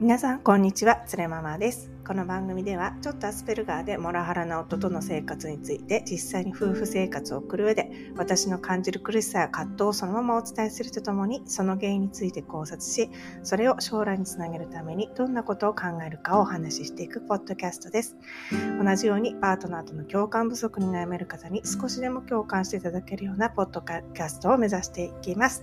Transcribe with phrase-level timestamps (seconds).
[0.00, 1.02] 皆さん、こんにちは。
[1.06, 1.90] つれママです。
[2.06, 13.10] この番組では、ちょっとアスペルガーでモラハラな夫との生活について、実際に夫婦生活を送る上で、私の感じる苦しさや葛藤をそのままお伝えするとともに、その原因について考察し、
[13.42, 18.16] それを将来につなげるために、どんなことを考えるかをお話ししていくポッドキャストです。
[18.82, 25.62] 同じように、パートナーとの共感不足に悩める方に少しでも共感していただけるようなポッドキャストを目指していきます。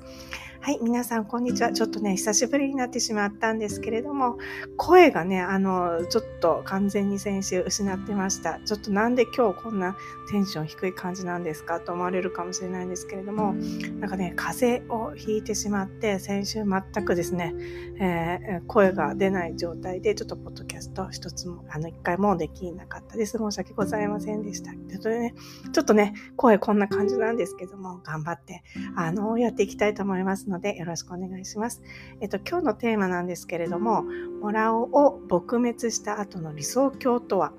[0.60, 1.72] はい、皆さん、こんにちは。
[1.72, 4.38] ちょっとね、久しぶりになってしまったんですけれども、
[4.76, 8.60] 声がね、あの、ちょっと完全に先週失ってました。
[8.66, 9.96] ちょっとなんで今日こんな
[10.30, 11.80] テンション低い感じなんですか？
[11.80, 13.54] と思われるかもしれないんですけれども、
[14.00, 17.54] なんかね、風邪をひいてしまって、先週全くですね、
[18.00, 23.38] えー、声が出ない状態で、ちょっとポッドキャスト一つも、あの、一回もできなかったです。
[23.38, 24.72] 申し訳ございませんでした。
[25.00, 25.34] というね、
[25.72, 28.64] ちょっとね、声こんな感じなんですけども、頑張って、
[28.96, 31.82] あの、やっていきたいと思いますので、よろしくお願いします。
[32.22, 34.04] えっと、今日のテーマなんですけれども、
[34.42, 37.54] モラオを撲滅した後の理想郷とは、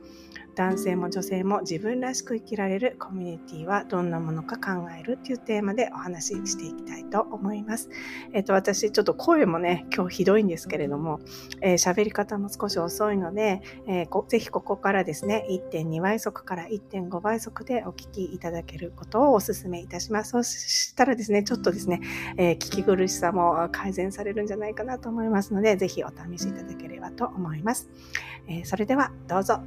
[0.58, 7.88] 男性も女性も自分らしく生きられるコミュニティはどんなものか考えるっていうテーマでお話ししていきたいと思います。
[8.32, 11.20] えっ、と、私ちょっと声もね、今日ひどいんですけれども、
[11.60, 20.30] えー、喋り方も少し遅いので、えー、ぜひここからですね、1.2倍速から1.5倍速でお聞きいただけることをお勧めいたします。
[20.30, 22.00] そしたらですね、ちょっとですね、
[22.36, 27.88] えー、聞き苦しさも改善されるんじゃないかなと思いますので、ぜひお試しいただければと思います。
[28.48, 29.60] えそれではどうぞ。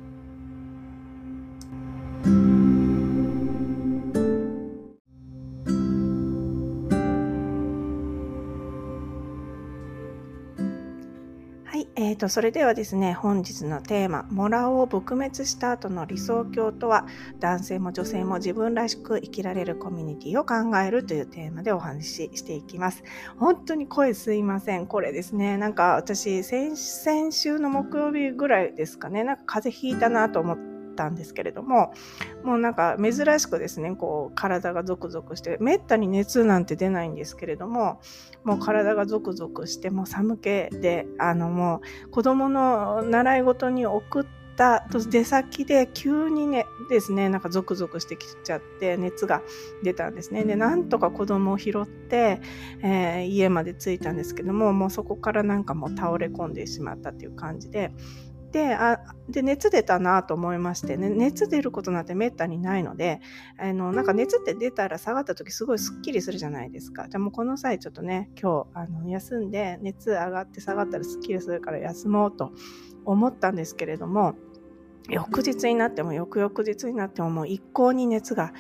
[12.22, 17.08] と、それではですね、本日のテーマ、モラを撲滅した後の理想郷とは、
[17.40, 23.04] 男性も女性も自分らしく生きられるコミュニティを考えるというテーマでお話ししていきます。
[23.38, 24.86] 本当に声すいません。
[24.86, 31.94] これですね、なんか私先、先週の木曜日ぐらいですかね、なんか風邪ひいたなと思って、たんですけれども
[32.44, 38.00] もうなんか珍しくですねこう体がゾクゾクしてめったに熱なんて出ないんですけれども
[38.44, 44.26] もう体がゾクゾクしてもう寒気であのもう子供の習い事に送っ
[44.56, 49.42] た出先で急にねですねなんかゾクゾクしてきちゃって熱が
[49.84, 50.44] 出たんですね。
[50.44, 52.42] でなんとか子供を拾って、
[52.84, 57.92] えー、家まで着いたんですけどももうそこからなんかもう倒れ込んでしまったっていう感じで
[58.52, 63.22] であで熱出たなと思いましてね熱出ることなんてめったにないので
[63.58, 67.08] あのなんか熱って出たら下がった時すごいすっきりするじゃないですか。
[67.10, 72.52] じゃもうこの際ちょっとね今日あの休んで熱上がって下がったらすっきりするから休もうと
[73.06, 74.36] 思ったんですけれども
[75.10, 78.54] 翌日になっても翌々日になってももう一向に熱が、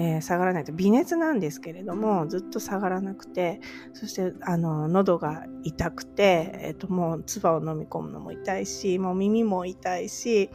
[0.00, 3.60] えー、下がらないと微熱なんですけれどもずっと下がらなくて
[3.94, 10.50] そしてあの喉が痛くて、えーと、もう唾を飲み込むのも痛いしもう耳も痛いし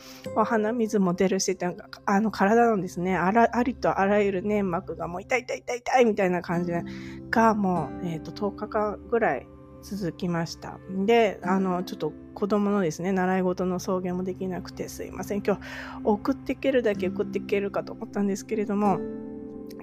[0.45, 1.67] 鼻水も出るしって
[2.05, 6.71] あの体のですねあらありとあらゆる粘膜がもう痛い痛い痛い痛いみたいな感じ
[7.29, 9.47] がもう、えーと10日間ぐらい
[9.83, 10.79] 続きました。
[11.05, 15.43] で、あの、ちょっと子供のですね、習い事の送迎もできなくてすいません。
[15.43, 15.61] 今日
[16.03, 18.99] 送っていけるだけ送っていけるかと思ったんですけれども、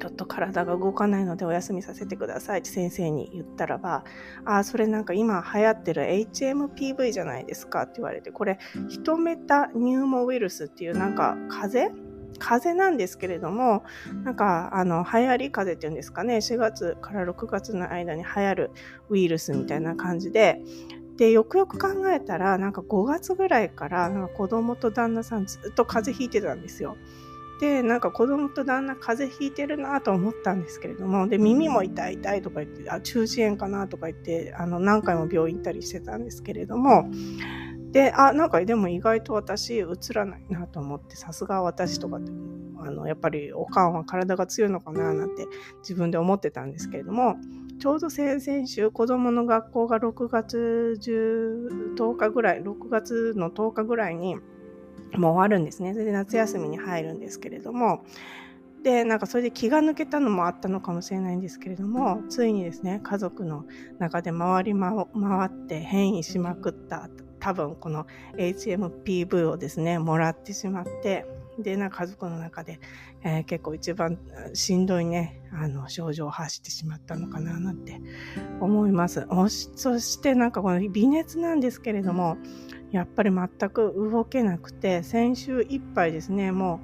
[0.01, 4.05] ちょっと体が動かないのでお休みさせてくださいって先生に言ったらば、
[4.45, 8.59] ああ、それなんか今流行ってる HMPV じゃないですかって言われて、これ
[8.89, 11.81] ヒトメタニューモウイルスっていうなんか風？
[11.81, 13.85] 邪風邪なんですけれども、
[14.25, 18.71] なんか、あの、流行り風邪っていうんですかね、4月から6月の間に流行る
[19.11, 20.63] ウイルスみたいな感じで、
[21.17, 26.97] で、よくよく考えたら、なんか5月ぐらいから、なんか子供と旦那さんずっと風邪ひいてたんですよ。
[27.61, 37.11] で、なんか子供と旦那風邪ひいてるなと思ったんですけれども、で、耳も痛い痛いとか言って、あ、中耳炎かなとか言って、あの、何回も病院行ったりしてたんですけれども、
[37.93, 39.85] で、あ、なんかでも意外と私映
[40.15, 42.33] らないなと思って、さすが私とかって、
[42.79, 45.47] あの、やっぱりおかんは体が強いのかななんて
[45.81, 47.37] 自分で思ってたんですけれども、
[47.79, 54.37] ちょうど先々週子供の学校が6月10日ぐらい、6月の10日ぐらいに
[55.17, 55.93] もう終わるんですね。
[55.93, 58.05] それで夏休みに入るんですけれども、
[58.83, 63.65] で、なんかそれで気が抜けたのもあったのかもしれないんですけれども、ついにですね、家族の
[63.99, 64.95] 中で回り回
[65.47, 67.11] って変異しまくった
[67.41, 71.27] 多分この HMPV をですね、もらってしまって、
[71.63, 72.81] で、な家族の中で、
[73.23, 74.19] えー、結構一番
[74.55, 78.01] しんどいね、あの、症状を発してしまったのかななんて
[78.61, 79.27] 思います。
[79.77, 82.39] そしてなんかこの微熱なんですけれども、
[82.91, 86.81] やっぱり全く動けなくて、先週いっぱいですね、も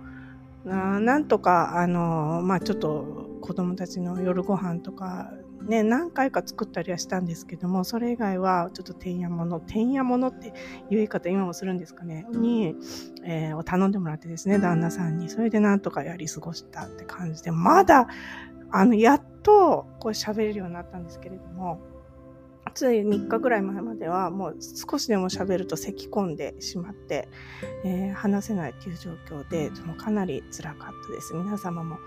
[0.64, 5.30] う、なんとか、あの、まあちょっと、子供たちの夜ご飯とか
[5.66, 10.52] ね、何回か作ったりはしたんですけども、それ以外はちょっとてんやもの、てんやものっていう
[10.90, 12.76] 言い方今もするんですかね、に、
[13.24, 15.28] えー、頼んでもらってですね、旦那さんに。
[15.28, 18.08] それでなんとかやり過ごしたって感じで、まだ、
[18.70, 21.80] あの、やっとこう喋れるようになったんですけれども、
[22.76, 27.28] つい3日ぐらい前まではもう少しでも喋ると咳き込んでしまって、
[27.84, 31.34] えー、話せないという状況で、かなり辛かったです。
[31.34, 31.98] 皆様も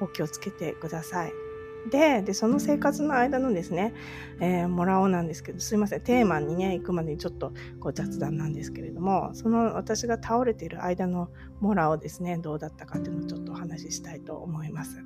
[0.00, 1.45] お気をつけてください。
[1.90, 3.94] で、で、その生活の間のですね、
[4.40, 11.28] えー、もらおうなんですけど、すいません、テーマにね、行くまでにちょっとこう雑談なんですけれども、その私が倒れている間の
[11.60, 15.02] もらをですね、どうだったかっていうのをちょっとお話ししたいと思います。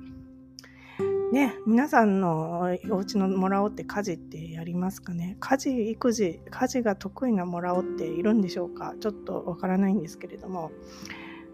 [1.31, 5.37] ね、皆さんのお家のもらおうって家事ってやりますかね？
[5.39, 8.95] 家事、育児、家事が得意なもらおうっているんでしょうか？
[8.99, 10.71] ちょっとわからないんですけれども、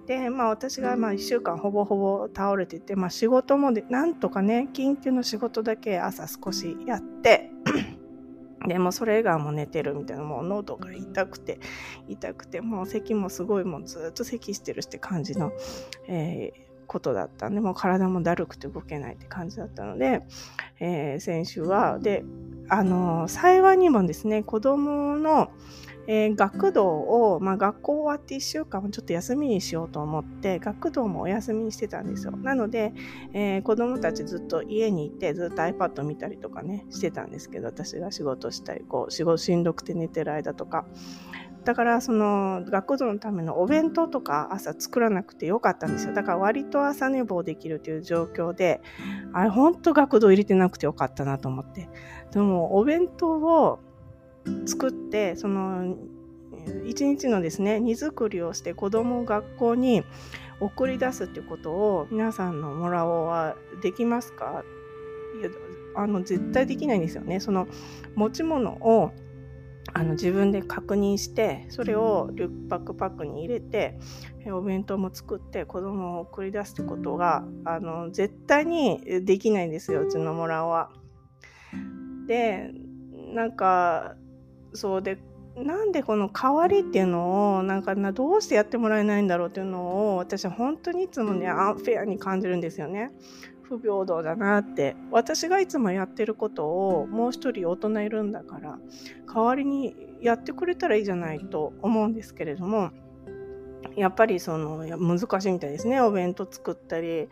[0.08, 7.52] で、まあ私がまあ1週間ほぼほぼ倒れてて、まあ仕事もで、なんとかね、緊急の仕事だけ朝少しやって、
[8.68, 11.60] でもそれ以外も寝てるみたいな、もう喉が痛くて、
[12.08, 15.52] 痛くて、もう咳もすごいもうずっと咳してるって感じの、
[16.08, 20.22] えーことだったんで、もう体もだるくて動けないって感じだったので、
[20.80, 22.24] えー、先週は、で、
[22.70, 25.52] あのー、幸いにもですね、子供の、
[26.08, 32.32] えー、学童を、まあ、学校終わって1週間もちょっと休みにしようと思って、学童もお休みにしてたんですよ。
[32.32, 32.94] なので、
[33.34, 40.86] えー、子供たちずっと家にいて、ずっと iPad 見たりとかね、してたんですけど、私が仕事したり、こう、仕事しんどくて寝てる間とか。
[41.68, 46.14] だからその学童のためのお弁当とか朝作らなくてよかったんですよ。
[46.14, 48.80] だから割と朝寝坊できるという状況で、
[49.34, 51.90] あれ本当学童入れてなくてよかったなと思って。
[52.32, 53.80] でもお弁当を
[54.66, 55.96] 作って、その、
[56.86, 60.04] 一日のですね、荷造りをして子供を学校に
[60.60, 64.64] 送り出すっていうことを皆さんのもらおうはできますか？
[65.40, 65.50] いや
[65.96, 67.40] あの絶対できないんですよね。
[67.40, 67.68] その
[68.16, 69.12] 持ち物を
[69.94, 73.98] あの自分で確認してそれをリュックバックパックに入れて
[74.48, 80.90] お弁当も作って子供を送り出すってことがあの絶対にできないんですようちの村は。
[82.28, 82.72] で
[83.34, 84.16] なんか
[84.78, 85.18] そうで
[85.56, 93.12] なんでこの代わりっていうのをなんかなどうしてやってもらえないんだろうっていうのを私は本当にいつもねアンフェアに感じるんですよね。
[93.64, 94.96] 不平等だなって。
[95.12, 98.80] 私がいつもやってることをもう一人大人いるんだから
[99.28, 102.92] 代わりにやってくれたらいいじゃないと思うんですけれども
[103.96, 106.00] やっぱりその難しいみたいですね。
[106.02, 107.30] お弁当作ったり、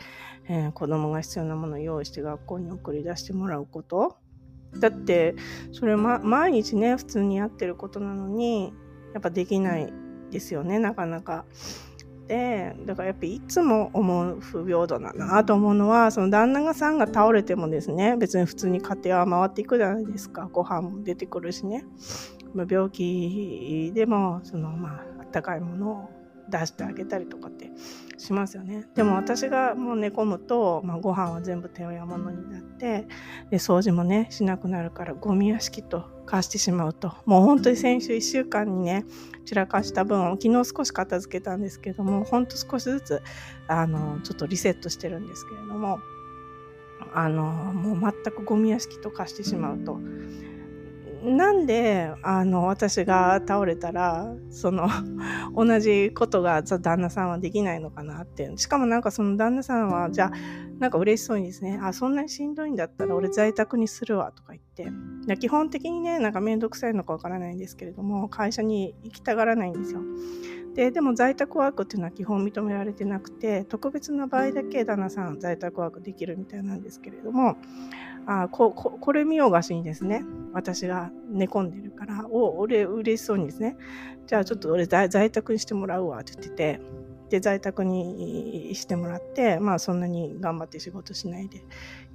[0.50, 4.18] えー、子供が必要なものを用意して学校に送り出してもらうこと
[4.80, 5.36] だって
[5.72, 8.74] それ、ま、毎日ね普通にやってることなのに
[9.14, 9.92] やっぱできない
[10.32, 11.46] ですよねなかなか。
[12.28, 21.86] でだからやっぱいつも思う不平等だなと思うのはその旦那さんが倒れてもですね別に普通に家庭は回っていくじゃないですかご飯も出てくるしね、
[22.56, 27.72] まあ、病気でもそのまああったかいものを出してあげたりとかって
[28.18, 28.86] しますよね。
[28.96, 33.08] でも私がもう寝込むと、まあ、ご飯は全部手や物になって
[33.50, 39.06] で掃除もねしなくなるからゴミ屋敷と化してしまうともう本当に先週1週間にね
[39.46, 43.22] 散らかした分を昨日少し片付けたんですけども本当少しずつ
[43.68, 46.00] あのちょっとリセットしてるんですけれども
[47.14, 50.00] あのもう全くゴミ屋敷と化してしまうと
[51.26, 54.88] なんであの私が倒れたらその
[55.56, 60.32] 同じことが旦那さんはできないのかなってしかもなんかその旦那さんはじゃあ
[60.80, 64.92] なんか嬉しそうにですねあそんなにしんどいんだったら俺在宅にするわとか言って。
[65.40, 70.02] 基本的にねなんかめんどくさいのかわからないんですけれども会社に行きたがらないんですよ。
[70.76, 77.56] ででも在宅ワークっていうのは基本認められてなくて特別な場合だけ旦那さん在宅ワークできるみたいなんですけれども
[78.28, 80.24] あこここれ見よがしにですね。
[80.54, 82.28] 私が寝込んでるから。
[82.30, 83.78] お俺嬉しそうにですね。
[84.26, 86.20] じゃあちょっと俺在宅にしてもらうわ。
[86.20, 86.82] って言ってて。
[87.28, 89.60] で在宅にしてもらって。
[89.60, 91.64] まあそんなに頑張って仕事しないで。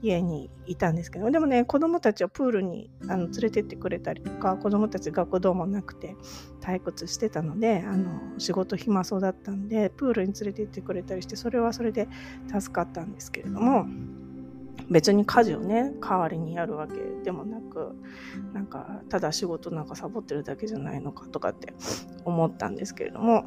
[0.03, 1.31] 家にいたんですけど。
[1.31, 6.17] でもね子供たちはプールにあの連れてってくれたりとか子供たち学童もなくて
[6.61, 12.09] 退屈してたのであの仕事暇そうだったんでプールに連れてってくれたりしてそれはそれで
[12.49, 13.87] 助かったんですけれども。
[14.91, 16.95] 別に家事をね代わりにやるわけ
[17.25, 17.95] でもなく
[18.53, 21.73] なんかただ仕事なんかサボってるだけじゃないのかとかって
[22.25, 23.45] 思ったんですけれども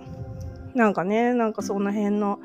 [0.73, 2.39] なんかねなんかその辺の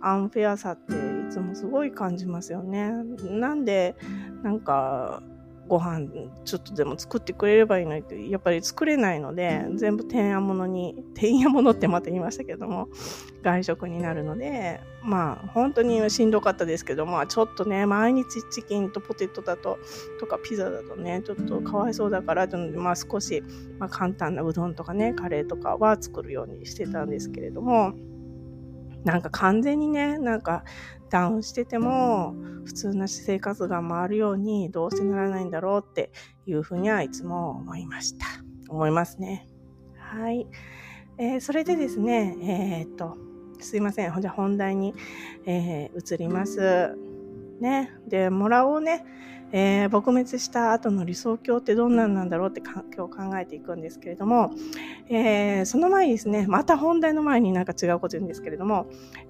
[0.00, 0.96] アンフェアさってい
[1.30, 2.92] つもすごい感じますよね。
[3.30, 3.96] なんで
[4.42, 5.22] なんか
[5.66, 6.08] ご飯
[6.44, 12.88] ちょっとでも作ってくれればいいのにってやっぱり作れないので全部てんやものに てんやものってまた言いましたけども
[13.42, 19.78] 外食になるのでまあ本当にしんどかったですけどまあちょっとね毎日チキンとポテトだと
[20.20, 23.42] とかピザだとねちょっとかわいそうだからというのでまあ少し、
[23.78, 27.94] まあ、簡単なうどんとかねカレーとかは作るようにしてたんですけれども
[29.04, 30.64] なんか完全にねなんか
[31.14, 36.10] ダウンしてても普通な生活が回るようにどうせならないんだろうって
[36.44, 38.26] いうふうにはいつも思いました。
[38.68, 39.46] 思いますね。
[39.96, 40.48] はい。
[41.16, 43.16] えー、それでですね、えー、っと、
[43.60, 44.20] すいません。
[44.20, 44.92] じゃ本題に、
[45.46, 46.98] えー、移ります。
[47.60, 47.92] ね。
[48.08, 49.04] で、もらおうね。
[49.56, 54.50] えー、撲滅した後の理想郷ってどんなんなんだろうって今日考えていくんですけれども、
[55.08, 58.86] えー、その前にですね、また本題の前になんか違うこと言うんですけれども、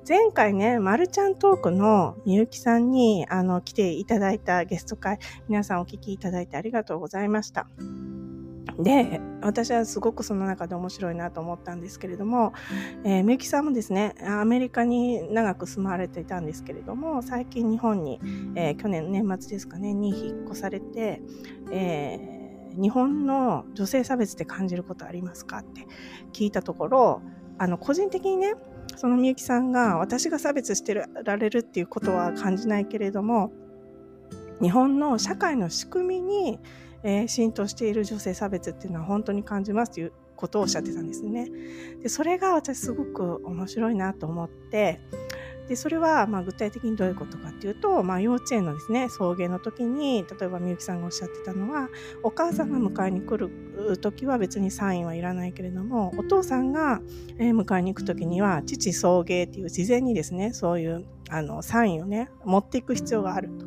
[0.08, 7.66] 前回ね、まるちゃんトークのみゆきさんにあの来ていただいたゲスト会、皆さんお聞きいただいてありがとうございました。
[8.78, 12.52] で、私はすごくその中で面白いなと思ったんですけれども、
[13.04, 18.20] えー、みゆきさんもですね、アメリカに長く住まわれていたんですけれども、最近日本に、
[18.56, 21.22] えー、去年年末ですかね、に引っ越されて、
[21.70, 25.86] えー、日本の女性差別って感じることありますかって
[26.32, 27.22] 聞いたところ、
[27.58, 28.54] あの、個人的にね、
[28.96, 33.52] そのみゆきさんが私が差別してられるっていうことは感じないけれども、
[34.60, 36.60] 日本の社会の仕組みに
[37.04, 41.48] えー、浸透している女性差別っていうのは本当に感じますということをおっしゃってたんですね。
[42.02, 45.00] でそれが私すごく面白いなと思って、
[45.68, 51.88] でそれはまあ具体的にどういうことかっていうと、まあ、幼稚園のですね送迎の時に例えばみゆきさんがおっしゃってたのは
[52.22, 57.00] お母さんが迎えに来る時は別にサインはいらないけれどもお父さんが
[57.38, 63.66] 迎えに行く時には父送迎っていう事前にですねそういうあのサインをね持っていく必要があると。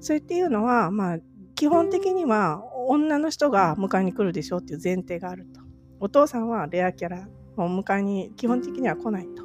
[0.00, 1.18] それっていうのは、まあ、
[1.62, 5.60] 基本的には女の人が迎えに来るでしょうっていう前提があると。
[6.00, 9.44] お父さんはレアキャラ、もう迎えに基本的には来ないと。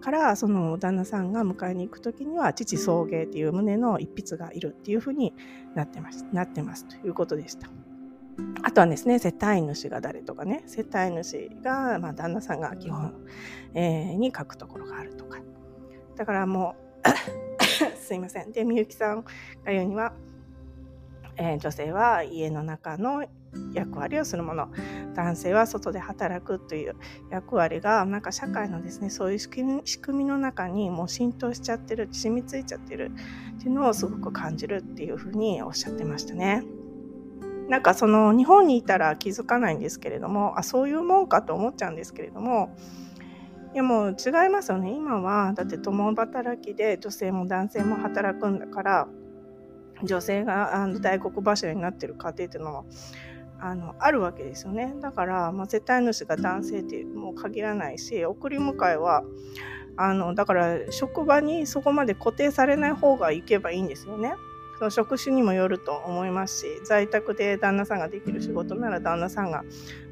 [0.00, 5.34] から、その旦那さんが迎えに行くときには、父送迎っていう旨の一筆がいるっていうふうに
[5.74, 7.68] なってます、なってますということでした。
[8.62, 13.12] あとはですね、世帯主が誰とかね、世帯主が、まあ、旦那さんが基本、
[13.74, 15.40] えー、に書くところがあるとか。
[16.14, 18.52] だからもう すいません。
[18.52, 19.24] で、みゆきさん
[19.64, 20.14] が言うには、
[21.36, 23.24] えー、女性は家の中の
[23.72, 24.68] 役割をするもの
[25.14, 26.96] 男性は外で働くという
[27.30, 29.48] 役割がなんか社会のですねそういう仕
[30.00, 33.12] 組みの中にもう浸透しちゃってる染みついちゃってる
[33.56, 36.64] っていうのをすごく感じるっていうふうにおっしゃってましたね。
[37.68, 42.76] なんかその日本にいたら気づかないんですけれどもあそういうもんかと思っちゃうんですけれども
[43.74, 49.08] いやもう違いますよね今はだって共働きで女性も男性も働くんだから
[50.02, 52.84] 女性があの大黒柱になってる家庭っていうのは
[53.58, 59.24] あのあるわけですよねだから、まあ、絶対主が男性ってもう限らないし送り迎えは
[59.96, 64.34] あのだから職場にそこまで固定されない方が行けばいいんですよね。
[64.78, 69.64] その職種にもよると思いますし在宅で旦那さんができる仕事なら旦那さんが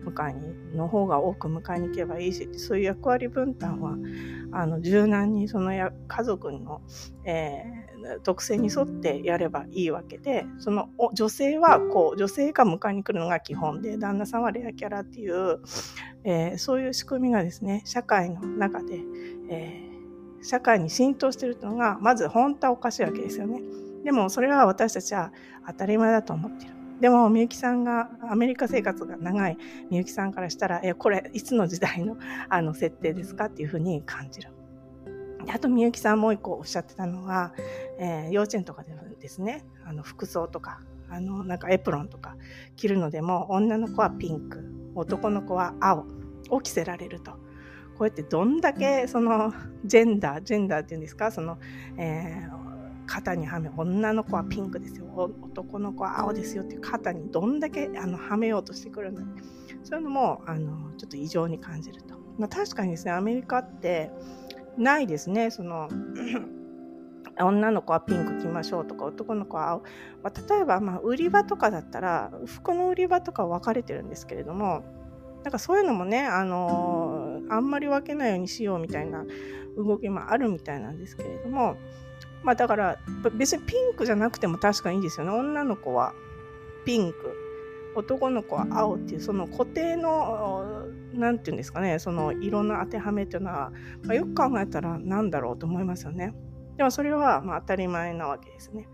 [0.07, 3.97] 迎えにの方が多く迎えに行けばいいしそういう役割分担は
[4.53, 6.81] あの柔軟にそのや家族の、
[7.27, 7.84] えー、
[8.23, 15.61] 特性に沿ってやればいいわけでその女性はこう女性が迎えに来るのが基本で旦那さんはレアキャラっていう、
[16.25, 19.01] えー、そういう仕組みがですね社会の中で、
[19.51, 23.61] えー、社会に浸透してるというのがまず本当はおかしいわけですよね。
[24.05, 25.33] でもそれは私たちは
[25.67, 26.75] 当たり前だと思ってる。
[27.01, 29.59] でも、みゆきさんが、アメリカ生活が長い
[29.91, 32.17] みゆきさんからしたら、え、これ、いつの時代の
[32.49, 34.51] あの設定ですかっていうふうに感じる。
[35.53, 37.53] あと、みゆきさんもう一個おっしゃってたのは、
[37.99, 42.37] えー、幼稚園とかでもですね、あの服装とか、あの、なんかエプロンとか
[42.77, 46.07] 着るのでも、女の子はピンク、男の子は青
[46.51, 47.33] を着せられると。
[47.33, 51.59] こうやってどんだけそのジェンダー、ジェンダーっていうんですか、その、
[51.97, 52.65] えー
[53.07, 55.07] 肩にはめ女の子はピンクですよ
[55.43, 59.23] 男の子は青ですよって肩にどんだけあのはめようとしてくるんだ
[59.83, 64.11] そういうのもあのちょっと異常に感じると、まあ、確かにですねアメリカって
[64.77, 65.89] ないですねその
[67.41, 69.79] 女の子はピンク着ましょうとか男の子は青、
[70.23, 74.85] まあ、例えばま売り場とかだったら服の売り場とか分かれてるんですけれども
[75.43, 79.25] なんかそういうのもね、あのー、あんまり分けないようにしようみたいな
[79.77, 81.77] 動きもあるみたいなんですけれども
[82.45, 82.99] まあだから
[83.37, 85.33] 別にピンクじゃなくても確かにいいですよね。
[85.33, 86.13] 女の子は
[86.85, 87.17] ピンク、
[87.95, 93.73] 男の子は青っていうその固定の何て言うんですかねその色の当てはめっていうのは、
[94.03, 96.35] まあ、よく考えたら何だろうと思いますよね。
[96.77, 98.89] でもそれはまあ当たり前なわけですね。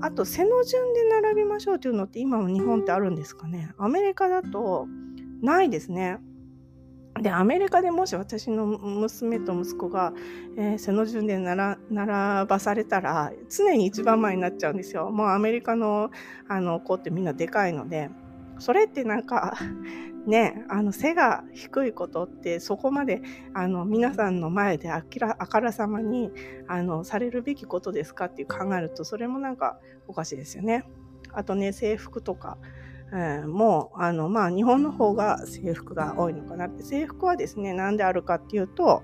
[0.00, 4.86] あと背の順で並びましょうというのって今も日本ってあるんですかねアメリカだと
[5.40, 6.18] ないですね。
[7.20, 10.14] でアメリカでもし私の娘と息子が、
[10.56, 11.76] えー、背の順で並
[12.48, 15.10] ばされたら常に一番前になっちゃうんですよ。
[15.10, 16.10] もうアメリカの
[16.48, 18.10] あの子ってみんなでかいので
[18.58, 19.56] それってなんか
[20.26, 23.22] ねあの背が低いことってそこまで
[23.54, 26.30] あの皆さんの前であきらあからさまに
[26.68, 30.84] あのされるべきことですかっていう考えるとそれもなんかおかしいですよね。
[31.32, 32.58] あとね制服とか
[33.14, 39.02] えー、もうあの、まあ、日本の方が制服が多いのかなって制服はですね何であるかっていうと、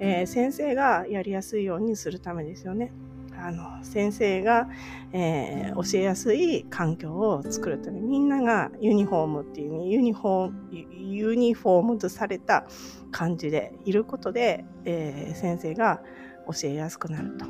[0.00, 2.92] えー、先生がやりやすいようにするためですよね。
[3.40, 4.68] あの先生が、
[5.12, 12.66] えー、教えやすい環境を作るためみんながユニフォームっていうねユニフォームユニフォームとされた
[13.10, 16.02] 感じでいることで、えー、先生が
[16.46, 17.46] 教えやすくなると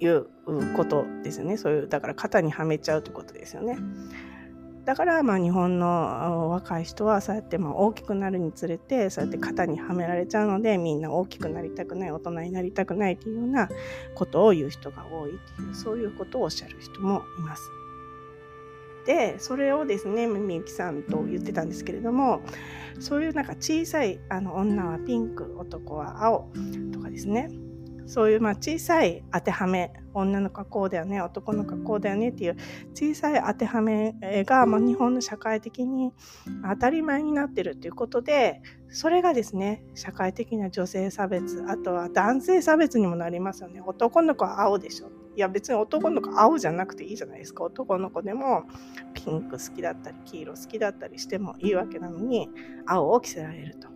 [0.00, 0.26] いう
[0.76, 3.78] ことですよねそういうだから肩にはめちゃうということですよね。
[4.84, 13.68] だからまあ日本の若い人はそうやってまあ大きくなるにつれてそうやって肩にはめられちゃうのでみんな大きくなりたくない大人になりたくないというような
[14.14, 17.62] ことを言う人が多いっていうそういうことをおっしゃる人もいます。
[19.06, 22.42] でそれをですねみゆきさんと言ってたんですけれども
[23.00, 26.48] そういうなんか小さいあの女はピンク男は青
[26.92, 27.50] とかですね
[28.06, 32.56] そういうまあ小さい当てはめ女の子はこうだよね男の子はこうだよねっていう
[32.94, 36.12] 小さい当てはめが、まあ、日本の社会的に
[36.68, 43.80] 当たり前になってるっていうことでそれがですね社会的な女性差別あとは男性差別にもなりますよね。
[43.84, 45.10] 男の子は青でしょ。
[45.34, 47.64] いや別に男の子青じゃなくていいじゃないですか。
[47.64, 48.64] 男の子でも
[49.14, 52.50] ピンク好きだったり黄色好きだったりしてもいいわけなのに
[52.86, 53.91] 青を着せられると。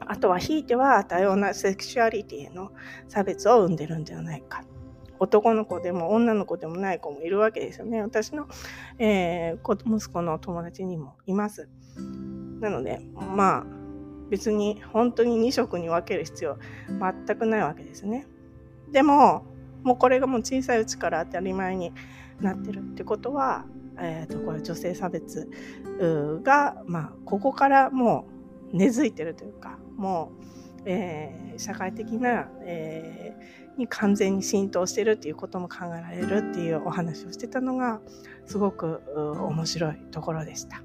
[0.00, 2.72] あとはひいては多様なセクシュアリティへの
[3.08, 4.64] 差別を生んでるんではないか。
[5.20, 8.00] 男の子でも女の子でもない子もいるわけですよね。
[8.00, 8.48] 私の、
[8.98, 11.68] えー、息子の友達にもいます。
[12.60, 13.66] なので、まあ、
[14.30, 18.26] 別に本当に2色に分ける必要全くないわけですね。
[18.90, 19.44] でも、
[19.82, 21.92] もうこれがもう小さいうちから当たり前に
[22.40, 23.66] なってるってことは、
[23.98, 25.50] えーと、これ女性差別
[26.42, 28.39] が、まあ、ここからもう
[28.72, 30.32] 根付いてるというかも
[30.76, 38.00] う、えー、社会的な、えー、に完全に浸透してるっていうことも考えられるっていうお話をしてたのが
[38.46, 40.82] すごく面白いところでした。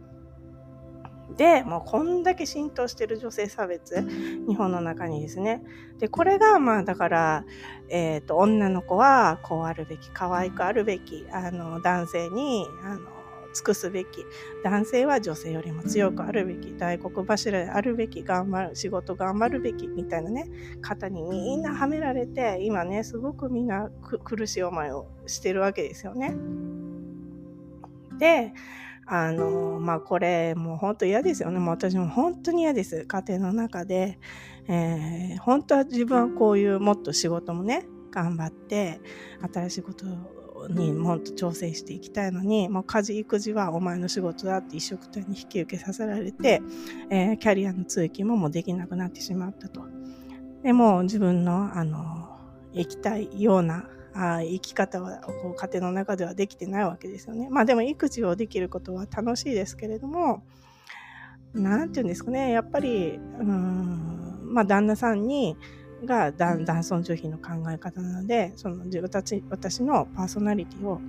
[1.38, 4.02] で、もうこんだけ浸透してる女性差別、
[4.48, 5.63] 日本の中にですね。
[6.00, 7.45] で、これが、まあだから、
[7.89, 13.14] えっ、ー、と、女の子はこうあるべき、可愛くあるべき、あの、男性に、あの、
[13.56, 14.26] 尽くすべき。
[14.63, 16.76] 男性は女性よりも強くあるべき。
[16.78, 18.22] 大黒柱であるべき。
[18.22, 18.76] 頑張る。
[18.76, 19.88] 仕事頑張るべき。
[19.88, 20.50] みたいなね。
[20.82, 23.89] 肩にみんなはめられて今ねすごくみんな
[24.24, 26.36] 苦しい思いをしてるわけですよね。
[28.20, 28.54] で
[29.08, 31.60] あのまあこれもう本当嫌ですよね。
[31.60, 33.06] もう私も本当に嫌です。
[33.06, 34.20] 家庭の中で、
[34.68, 39.00] えー、本当は自分はこういうもっと仕事もね頑張って
[39.54, 46.62] 新しいことをにもっと挑戦していきたいのに、もう家事育児はお前の仕事だって一緒くたに引き受けさせられて、
[47.10, 49.86] えー、キャリアの通勤ももうできなくなってしまったと。
[50.63, 52.39] でも自分の、あの、
[52.73, 57.49] 生きたいようなあ生き方はこう家庭の中ではできてないわけですよね。
[57.49, 60.43] まあでも育児をできることは楽しいですけれども、
[61.54, 65.58] なんて言うんですかね、やっぱり、うん、まあ旦那さんに、
[66.06, 71.02] が男尊女卑の考え方なので、その私私のパーソナリティを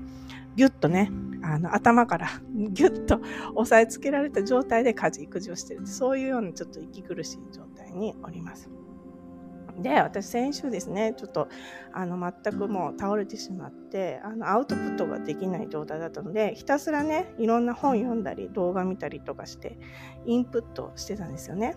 [0.57, 1.11] ギュッとね、
[1.43, 3.21] あの頭からギュッと
[3.55, 5.87] 押さえつけられた状態で家事、育児をしてる。
[5.87, 8.71] そういうようなちょっと息苦しい状態におります。
[9.79, 11.49] で、私先週ですね、ちょっと
[11.93, 19.79] あの全くもう倒れてしまって、あのアウトプットができない状態だったので、ひたすらね、いろんな本読んだり、動画見たりとかして、
[20.25, 21.77] インプットしてたんですよね。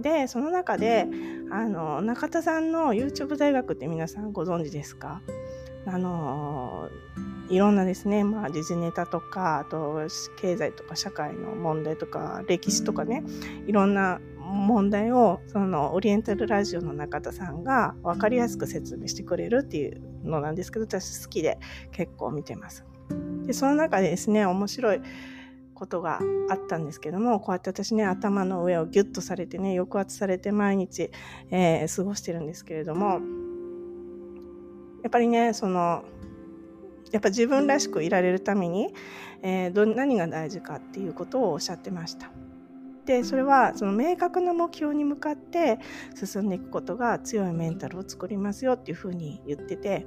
[0.00, 1.06] でその中で
[1.50, 5.20] あの中田さんの YouTube 大学って皆さんご存知ですか？
[5.86, 6.88] あの
[7.50, 13.22] いろんなですね、まあ、時事ネタとかあと経済とか社会の問題とか歴史とかね
[13.66, 21.58] いろんな問題をそのオリエンタルラジオの中田さんが分かりやすく説明してくれるっていうのなんですけど私好きで
[21.92, 22.84] 結構見てます。
[23.46, 25.02] でその中でですね面白い
[25.74, 31.10] ことがあったんですけどもこうやって私ね頭の上をギュッとされてね抑圧されて毎日、
[31.50, 33.20] えー、過ごしてるんですけれども
[35.02, 36.04] やっぱりねその
[37.12, 38.92] やっぱ自分らしくいられるために、
[39.42, 42.30] えー、ど何が大事かっていうことをおっしゃってました。
[43.04, 45.78] でそれはその明確な目標に向かって
[46.14, 50.06] 進んでいくことが強いメンタルを作りますよっていうふうに言ってて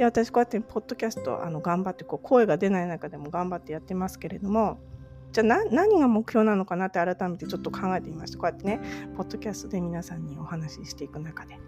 [0.00, 4.78] で私こうやってポッドキャストあの頑張ってこう声が出ない中でも頑張ってやってますけれども
[5.30, 8.80] じゃあ何が目標なのかなって改めてちょっと考えてみましたこうやってね
[9.14, 11.58] ポッドキャストで皆さんにお話ししていく中で。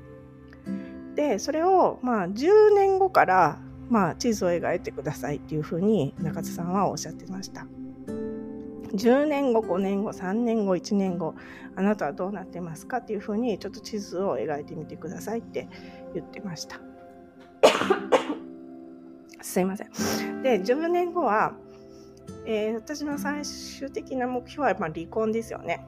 [1.14, 7.66] でそれをまあ10年後からまあ地図を描いてくださいっていうふうに中津さんはおっしゃってました。
[8.94, 11.34] 10年後、5年後、3年後、1年後、
[11.76, 15.68] あなたはどうなってますかっていうふうにちょっと地図を描いてみてくださいって
[16.14, 16.80] 言ってました。
[19.40, 20.42] すいません。
[20.42, 21.54] で、10年後は、
[22.46, 25.86] えー、私の最終的な目標はまあ離婚ですよね。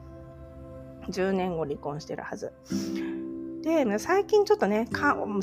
[1.08, 2.52] 10年後離婚してるはず。
[3.62, 4.88] で、最近ちょっとね、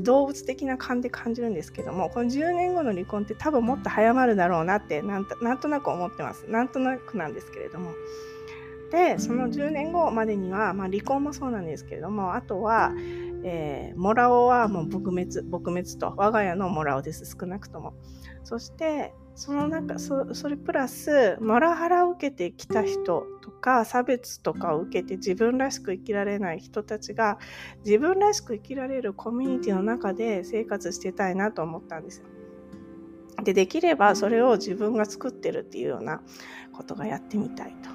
[0.01, 6.45] 動物的な感で感じるんですけども、この10年後の離婚って多分もっと早まるだろうなってなんと、なんとなく思ってます。
[6.47, 7.91] なんとなくなんですけれども。
[8.91, 12.91] で、その10年後までには、まあ離婚もそうなんですけれども、あとは、
[13.43, 17.93] えー、モラオはもう撲滅、撲滅と、我が家のモラオです、少なくとも。
[18.43, 27.39] そして、その中そそれプラスモラハラを受けてきた人とか差別とかを受けて自分らしく生きられない人たちが
[27.85, 32.25] 自分らしく生きられるコミュニティの中で生活してたいなと思ったんですよ。
[33.43, 36.21] でできればそれを自分が作ってるっていうような
[36.73, 37.89] ことがやってみたいと。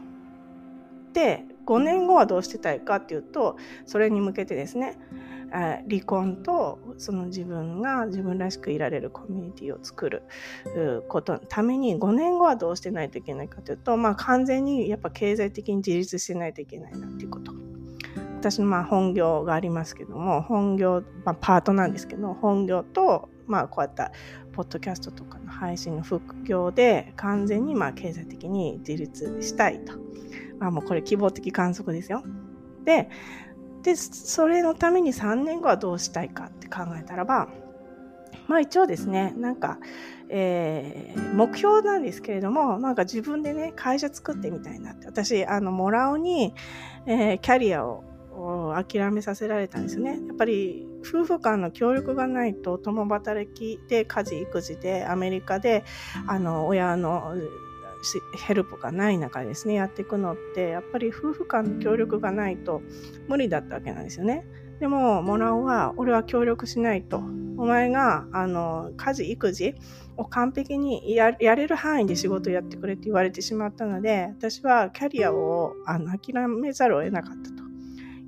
[1.12, 4.98] で5年後はどうしてたいかっていうとそれに向けてですね
[5.50, 10.22] 離婚とその自分が自分らしくいられるコミュニティを作る
[11.08, 17.52] ことのために5年後はどうしてないといけないかというと、まあ、完全にやっぱ経済的に自立してないといけないなっていうこと。
[18.38, 24.12] 私のまあ本業がありますけども本業、まあ、パートなんですけど本業とまあこうやった
[24.52, 29.94] ポッドキャストとかの配信の副業で完全にまあ経済的に自立したいと。
[30.58, 32.22] まあもうこれ希望的観測ですよ。
[32.84, 33.08] で、
[33.82, 37.48] で、それのために3年後はどうしたいかって考えたらば、
[38.48, 39.78] まあ一応ですね、なんか、
[40.28, 45.06] えー、目標なんですけれども、なんか自分でね、会社作ってみたいなって。
[45.06, 46.54] 私、あの、モラオに、
[47.06, 48.04] えー、キャリアを
[48.76, 50.20] 諦めさせられたんですよね。
[50.26, 55.84] やっぱり夫婦間の協力がないと共働きで家事育児でアメリカで
[56.26, 57.34] あの親の
[58.36, 62.82] ヘルプがない中ですね、やっていくのって、やっぱり夫婦間の協力がないと
[63.28, 64.46] 無理だったわけなんですよね。
[64.80, 67.18] でも、モラオは、俺は協力しないと。
[67.58, 69.74] お前が、あの、家事、育児
[70.16, 77.62] を完璧にやれる範囲で仕事やってくれって言われてしまったので、私はキャリアをあの諦めざるを得なかったと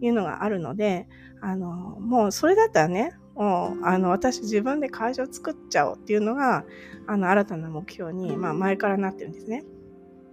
[0.00, 1.06] いうのがあるので、
[1.42, 1.68] あの、
[2.00, 6.64] もうそれだったらね、もう、あの、私自分で会社を作っちゃおうっていうのが、
[7.06, 9.64] あの、新たな目標に、まあ、前からなってるんですね。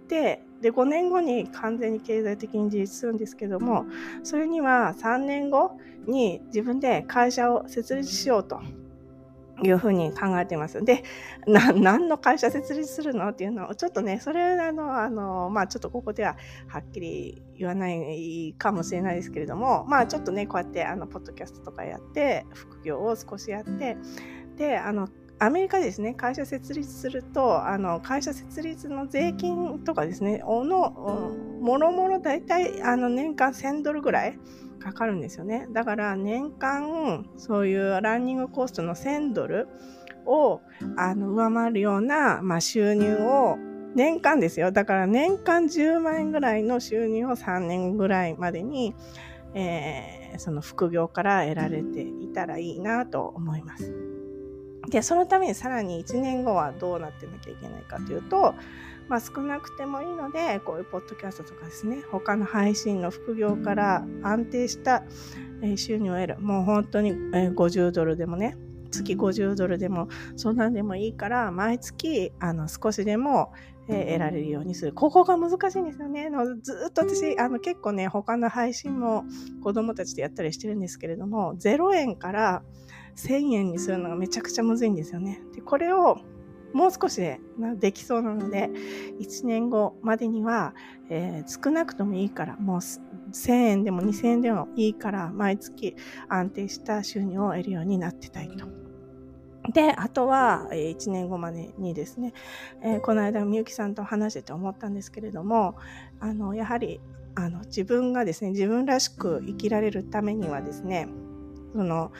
[0.08, 3.86] で、で、5年後に完全に経済的に自立するんですけども、
[4.24, 8.60] それには3年後に自分で会社を設立しようと
[9.62, 10.84] いうふうに考えてます。
[10.84, 11.02] で、
[11.46, 16.36] な、何の会社設立するのっていうのを、ちょっとね、それあの、あの、まあちょっとここでは
[16.68, 23.96] はっきり言わないかもしれないですけれども、まあちょっとね、こうやって、あの、ポッドキャストとかやって、副業を少しやって、
[24.56, 30.90] で、あの、アメリカですね、会社設立すると、あの、会社設立の税金とかですね、おの、
[31.60, 34.38] もろもろ大体、あの、年間1000ドルぐらい
[34.78, 35.66] かかるんですよね。
[35.72, 39.68] だから年間そういうランニングコストの1000ドル
[40.26, 40.60] を
[40.96, 43.56] あの上回るような、まあ、収入を
[43.94, 44.72] 年間ですよ。
[44.72, 48.94] だから年間10万円ぐらいの収入を3年ぐらいまでに、
[49.54, 53.94] えー、その副業から得られていたらいいなと思います。
[54.90, 58.54] で、そのためにさらに1年後はどうなってなきゃいけないかというと、
[59.08, 65.04] まあ、少なくてもいいので、こういうポッドキャストとかですね、他の配信の副業から安定した
[65.76, 66.38] 収入を得る。
[66.40, 68.56] もう本当に50ドルでもね、
[68.90, 73.52] 月50ドルでも、そんなんでもいいから、毎月、あの、少しでも、
[73.88, 74.92] 得られるようにする。
[74.92, 76.28] ここが難しいんですよね。
[76.60, 79.24] ずっと私、あの、結構ね、他の配信も
[79.62, 82.62] 子供たちでやったりしてるんですけれども、0円から
[83.16, 85.40] 1000円にするのがめちゃくちゃむずいんですよね。
[85.54, 86.18] で、これを、
[86.72, 87.40] もう少しで
[87.78, 88.70] できそうなので、
[89.20, 90.74] 1年後までには、
[91.08, 95.96] えー、少なくともいいから、もう1000円でも2000円でもいいから、毎月
[96.28, 98.66] 安定した収入を得るようになってたいと。
[99.72, 102.32] で、あとは、え、1年後までにですね、
[102.82, 105.76] えー、この間みゆきさんと話してて思ったんですけれども、
[106.20, 107.00] あの、やはり、
[107.34, 111.08] あの、自分がですね、自分らしく生きられるためにはですね、
[111.74, 112.12] その、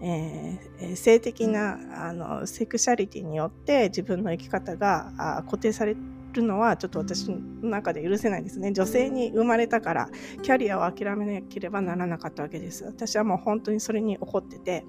[0.00, 5.96] えー、性的なあのセクシャリティによって自分の生き方が固定され
[6.32, 8.72] るのはちょっと私の中で許せないですね。
[8.72, 10.08] 女性に生まれたから
[10.42, 12.84] キャリアを諦めなければならなかったわけです。
[12.84, 14.84] 私はもう本当にそれに怒ってて。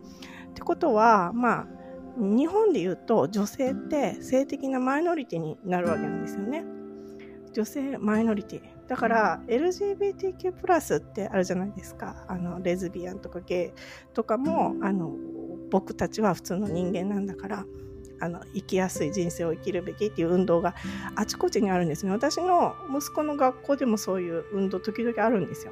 [0.52, 1.68] ってことは、まあ、
[2.18, 6.66] 日本で言うと女性って性的なマイノリティになるわけなんですよね。
[7.54, 8.79] 女性マイノリティ。
[8.90, 12.26] だから LGBTQ+ ってあるじゃないですか。
[12.28, 15.14] あのレズビアンとかゲイとかもあの
[15.70, 17.66] 僕たちは普通の人間なんだから
[18.20, 20.74] あの生きやすい人生を生きるべきっていう運動が
[21.16, 22.12] あちこちにあるんですね。
[22.12, 25.72] 私の息子の学校でもそういう運動時々あるんですよ。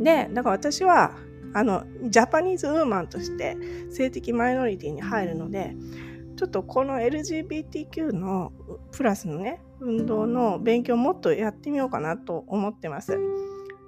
[0.00, 1.16] で、だから私は
[1.54, 3.56] あのジャパニーズウーマンとして
[3.90, 5.76] 性的マイノリティに入るので
[6.36, 8.52] ちょっとこの LGBTQ の
[8.92, 13.18] プラスのね運動の勉強もっとやってみようかなと思ってます。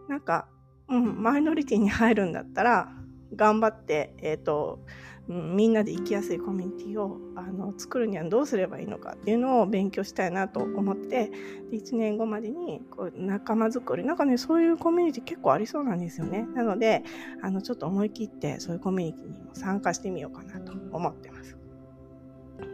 [0.09, 0.49] なんか、
[0.89, 2.89] うん、マイノリティに入るんだったら
[3.35, 4.81] 頑張って、えっ、ー、と
[5.29, 11.31] みんなで生きやすいコミュニティをあの作るにはどうすればいいのかっていうのを勉強したいなと思って
[11.73, 17.05] 1年後までにこう仲間づくりなんかねそういうコミュニティ結構ありそうなんですよねなので
[17.41, 21.57] あのちょっと思い切ってそういうコミュニティにも参加してみようかなと思ってます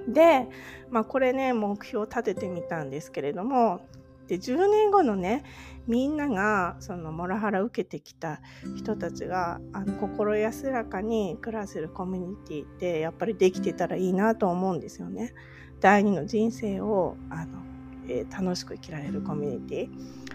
[0.08, 0.48] で、
[0.90, 3.80] まあ、これね目標を立ててみたんですけれども
[4.28, 5.44] で10年後のね
[5.86, 8.40] みんながそのモラハラ受けてきた
[8.76, 15.32] 人たちがあの心安らかに暮らせるコミュニティってやっぱりできてたらいいなと思うんですよね。
[15.80, 17.62] 第二の人生をあの、
[18.06, 19.90] えー、楽しく生きられるコミュニティ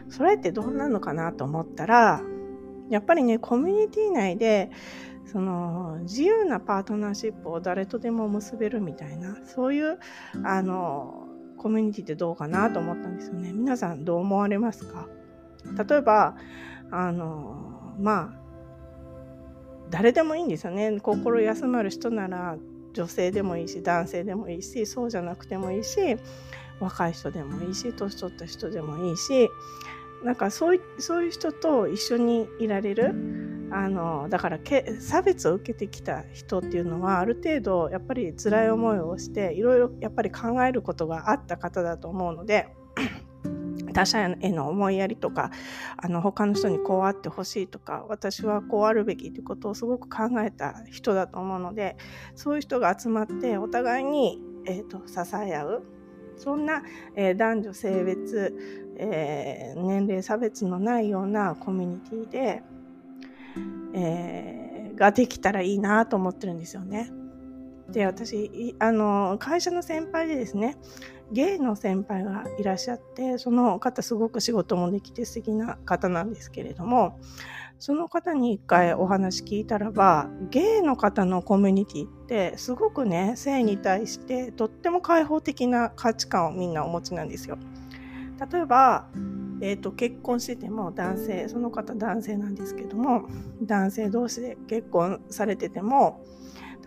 [0.10, 2.21] それってどんなのかなと思ったら
[2.89, 4.71] やっぱりねコミュニティ内で
[5.25, 9.97] その自由なパートナーシップを誰とでも結べるみたいなそういう
[10.43, 13.53] あのコミュニティってどうかなと思ったんですよね。
[13.53, 15.07] 皆さんどう思われますか？
[15.88, 16.36] 例えば、
[16.91, 18.39] あの、まあ、
[19.89, 20.99] 誰でもいいんですよね。
[20.99, 22.57] 心休まる人なら
[22.91, 26.17] 女性でもいいし、男性でもいいし、そうじゃなくてもいいし、
[26.81, 29.49] 若い人でもいいし、年取った人でもいいし、
[30.25, 33.13] なんかそういそういう人と一緒にいられる。
[33.71, 42.67] あのだからけ差別を受けてきた人っていうのはある程度やっぱり辛い思いをしていろいろやっぱり考えることがあった方だと思うので
[43.93, 45.52] 他者への思いやりとか
[45.97, 51.97] あの他の人にこうあってほしいとか私はこうあるべきということをすごく考えた人だと思うので
[52.36, 55.84] そういう人が集まってお互いに、えーと、支え合う
[56.38, 56.84] そんな、
[57.15, 58.56] えー、男女性別、
[58.97, 62.63] えー、年齢差別のないようなコミュニティで、
[63.93, 67.11] えー、ができたらいいなと思ってるんですよね。
[67.89, 70.77] で私あの会社の先輩でですね
[71.31, 77.19] ゲイの先輩がいらっしゃってその方すごく仕事もできて素敵な方なんですけれども
[77.79, 87.57] その方に一回お話聞いたらばゲイの方のコミュニティってすごくね性に対してとっても開放的な価値観をみんなお持ちなんですよ。
[88.51, 89.07] 例えば、
[89.65, 93.30] えーと、結婚してても男性その方男性なんですけども
[93.62, 96.21] 男性同士で結婚されてても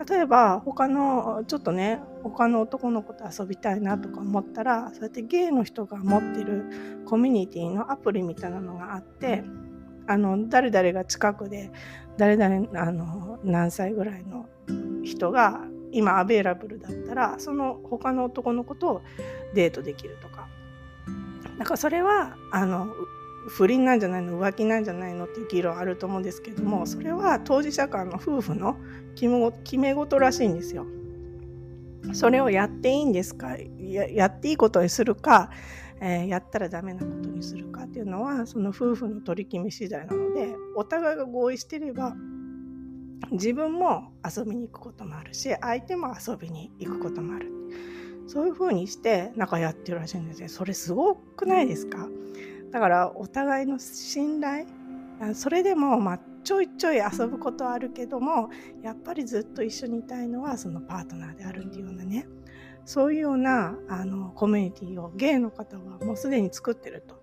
[0.07, 9.43] 例えば他のちょっとね他の男の子と遊びたいなとか思ったらそうやってゲイの人が持ってるコミュニティのアプリみたいなのがあって
[10.07, 11.73] あの誰々が近くで
[12.19, 14.51] 誰々あの何歳ぐらいの
[15.03, 15.63] 人が
[15.93, 19.01] 今アベイラブルだったらその他の男の子と
[19.55, 20.47] デートできるとか。
[21.59, 22.95] だからそれはあの
[23.49, 28.77] 不倫なんじゃないの浮気なんじゃないのっていう議論あると思うんですけどもそれは当事者間の夫婦の
[29.15, 30.87] 決め事らしいんですよ。
[32.13, 35.51] それをやっていいんですかややっていいことにするか、
[36.01, 42.15] えー、やったらダメなことにするかっていうのはその夫婦の取り決め次第なのでお互いが合意してれば
[43.33, 47.51] 自分も遊びに行くこともあるし相手も遊びに行くこともある
[48.27, 52.09] そういうふうにしてなんかやってるらしいんですねそれすごくないですか？
[52.73, 54.67] だからお互いの信頼
[55.35, 58.51] それでもまあちょいちょい遊ぶことはあるけども
[58.83, 62.27] やっぱりずっと一緒にいたいのはそのパートナーであるっていうようなね。
[62.85, 67.21] そういうようなあのコミュニティをゲイの方はもうすでに作ってると。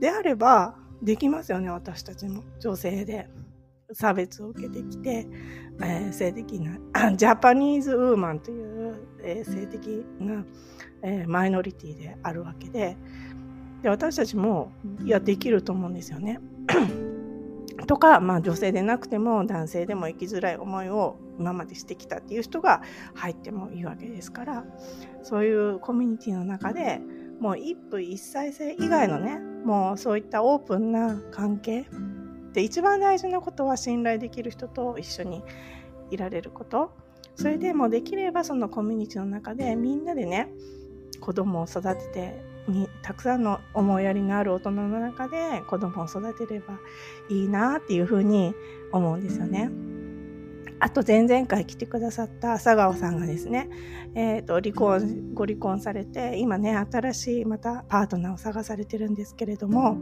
[0.00, 2.42] であればできますよね私たちも。
[2.58, 3.28] 女性で。
[3.94, 5.26] 差別を受けてきて、
[5.82, 6.78] えー、性的な
[7.16, 10.44] ジャパニーズウーマンという、えー、性的な、
[11.02, 12.96] えー、マイノリティであるわけで
[13.82, 14.72] で私たちも
[15.04, 16.40] いやできると思うんですよね。
[17.86, 22.80] とか、まあ、女性でなくても男性でも生きづらい思いを今までしてきたっていう人が
[23.14, 24.64] 入ってもいいわけですから
[25.22, 27.00] そういうコミュニティの中で
[27.40, 31.86] もう一夫一妻制以外のねもうそういったオープンな関係
[32.54, 35.42] で一番大事なことは信頼できる人と一緒に
[36.10, 36.92] いられること
[37.36, 40.48] それでもできればそのコミュニティの中でみんなでね
[41.20, 46.78] 子供を育ててにたくさんの思いやりのある大人の中で子供を育てれば
[47.28, 48.54] いいなっていうふうに
[48.92, 49.70] 思うんですよね。
[50.80, 53.70] あと前々回来てくださった佐川さんがですね、
[54.14, 59.96] えーと、離婚ご離婚されて今ね新しいまたパートナーを探されてるんですけれども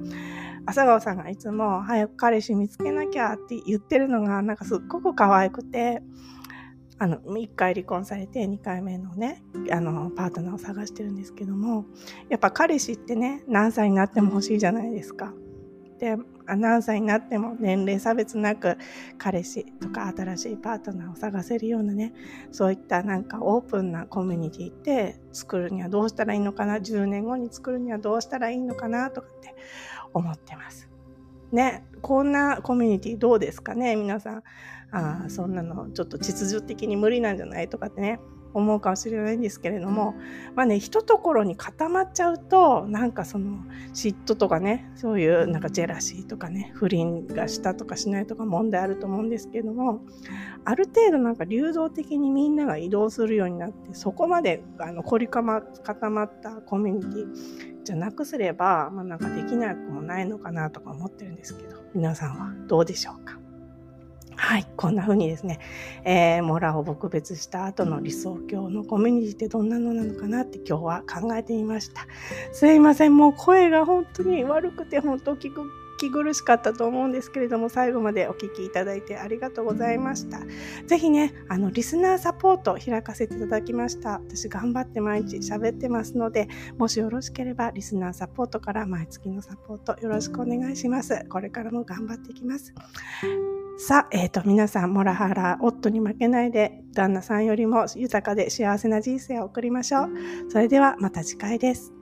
[0.66, 6.02] 朝川さんがいつも早く彼氏見つけなきゃって言ってるのがなんかすっごく可愛くて
[6.98, 11.84] あの1回離婚されて2回目のねあのパートナーを探してるんですけども
[12.28, 15.32] やっぱ彼氏ってね何歳になっても欲しいじゃないですか。
[15.98, 18.76] で何歳になっても年齢差別なく
[19.18, 22.12] 彼氏とか新しいパートナーを探せるようなね
[22.50, 29.54] そういったなんかオープンなコミュニティって作るにはどうしたらいいのかな10年後に作るにはどうしたらいいのかなとかって
[30.14, 30.88] 思ってます。
[31.52, 33.96] ねこんなコミュニティどうですかね？
[33.96, 34.42] 皆さん。
[34.94, 37.68] あそんなのちょっと秩序的に無理なんじゃない？
[37.68, 38.20] とかってね
[38.54, 40.14] 思うかもしれないんですけれども
[40.54, 43.58] まあね一ところに固まっちゃうとなんかその
[43.94, 50.00] 嫉妬とかねそういうなんかジェラシーとかね不倫がしたとかしないとか問題あると思うんですけれども
[50.64, 55.52] ある程度なんか流動的にみんなが移動するようになってそこまであの凝り固
[56.10, 63.41] まったコミュニティじゃなくすれば、まあ、なんかできなくもないのかなとか思ってるんですけど皆さんはどうでしょうか？
[64.36, 65.58] はい、こんな風にですね、
[66.04, 72.06] えー、モラを撲別した後の理想郷のコミュニティってどんなのなのかなって今日は考えてみました。
[72.52, 75.62] すいません、もう声が本当に悪くて本当聞く
[76.02, 80.40] き苦しかったと思うんですけれども最後までお聞きいただいてありがとうございました
[80.86, 92.74] 是非ねあのリスナーサポート開かせていただきました私頑張って毎日喋ってますのでもしよろしければリスナーサポートから毎月のサポートよろしくお願いしますこれからも頑張っていきます
[93.78, 100.10] さあ、えっ、ー、と、皆さん、モラハラ、夫に負けないで、旦那さんよりも豊かで幸せな人生を送りましょう。
[100.50, 101.92] それでは、また次回です。